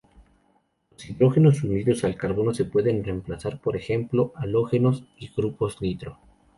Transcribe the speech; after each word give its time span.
Los 0.97 1.07
hidrógenos 1.07 1.61
unidos 1.63 2.03
al 2.05 2.15
carbono 2.15 2.55
se 2.55 2.65
pueden 2.65 3.03
reemplazar 3.03 3.61
por 3.61 3.77
ejemplo, 3.77 4.33
halógenos 4.35 5.03
y 5.19 5.27
grupos 5.31 5.79
nitro. 5.79 6.17